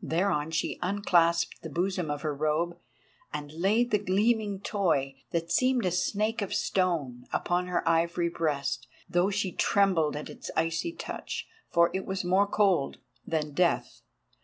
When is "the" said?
1.62-1.68, 3.90-3.98